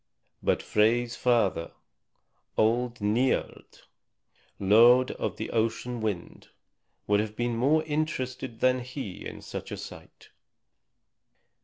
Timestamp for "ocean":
5.51-6.01